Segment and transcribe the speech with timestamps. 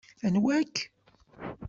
[0.27, 0.75] Anwa-k?